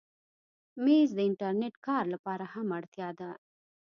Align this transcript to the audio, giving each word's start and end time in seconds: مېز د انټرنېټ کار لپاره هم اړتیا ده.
مېز 0.83 1.09
د 1.15 1.19
انټرنېټ 1.29 1.75
کار 1.87 2.03
لپاره 2.13 2.45
هم 2.53 2.67
اړتیا 2.77 3.09
ده. 3.19 3.29